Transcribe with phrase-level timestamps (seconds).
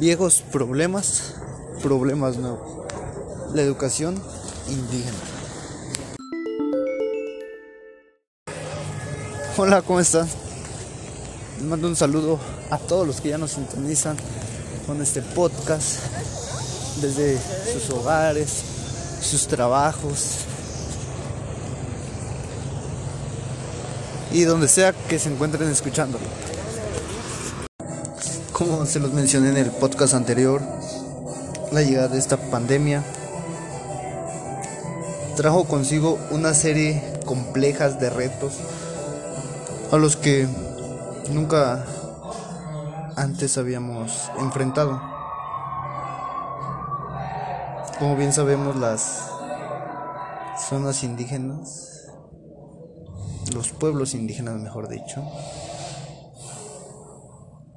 [0.00, 1.34] Viejos problemas,
[1.82, 2.86] problemas nuevos.
[3.52, 4.18] La educación
[4.66, 5.18] indígena.
[9.58, 10.26] Hola, ¿cómo están?
[11.58, 12.38] Les mando un saludo
[12.70, 14.16] a todos los que ya nos sintonizan
[14.86, 15.98] con este podcast
[17.02, 17.38] desde
[17.70, 18.62] sus hogares,
[19.20, 20.36] sus trabajos
[24.32, 26.24] y donde sea que se encuentren escuchándolo.
[28.60, 30.60] Como se los mencioné en el podcast anterior,
[31.72, 33.02] la llegada de esta pandemia
[35.34, 38.60] trajo consigo una serie complejas de retos
[39.90, 40.46] a los que
[41.30, 41.86] nunca
[43.16, 45.00] antes habíamos enfrentado.
[47.98, 49.26] Como bien sabemos, las
[50.68, 52.10] zonas indígenas,
[53.54, 55.24] los pueblos indígenas mejor dicho,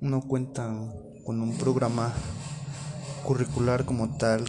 [0.00, 0.92] no cuentan
[1.24, 2.12] con un programa
[3.24, 4.44] curricular como tal.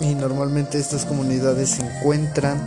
[0.00, 2.58] Y normalmente estas comunidades se encuentran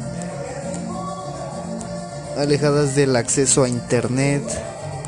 [2.37, 4.43] alejadas del acceso a internet,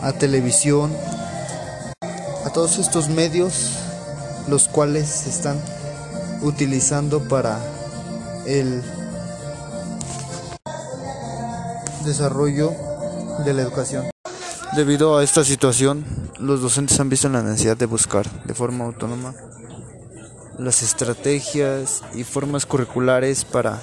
[0.02, 0.92] a televisión,
[2.46, 3.80] a todos estos medios
[4.48, 5.60] los cuales se están
[6.42, 7.60] utilizando para
[8.46, 8.84] el
[12.06, 12.72] desarrollo
[13.44, 14.10] de la educación.
[14.76, 16.06] Debido a esta situación,
[16.40, 19.34] los docentes han visto la necesidad de buscar de forma autónoma
[20.58, 23.80] las estrategias y formas curriculares para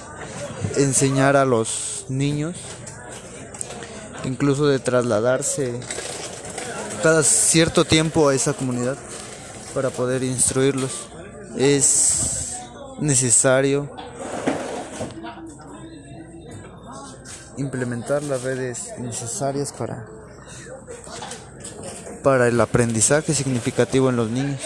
[0.77, 2.55] enseñar a los niños,
[4.23, 5.79] incluso de trasladarse
[7.01, 8.97] cada cierto tiempo a esa comunidad
[9.73, 10.91] para poder instruirlos.
[11.57, 12.55] Es
[12.99, 13.89] necesario
[17.63, 20.05] implementar las redes necesarias para
[22.23, 24.61] para el aprendizaje significativo en los niños.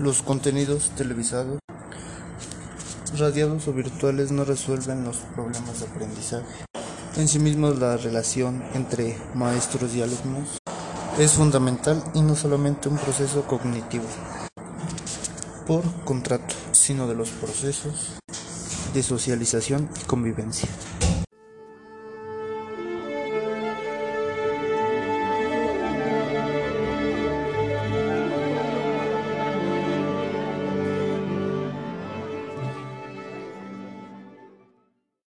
[0.00, 1.60] Los contenidos televisados,
[3.16, 6.64] radiados o virtuales no resuelven los problemas de aprendizaje.
[7.16, 10.58] En sí mismos la relación entre maestros y alumnos
[11.18, 14.04] es fundamental y no solamente un proceso cognitivo
[15.66, 16.54] por contrato,
[16.86, 18.14] sino de los procesos
[18.94, 20.68] de socialización y convivencia.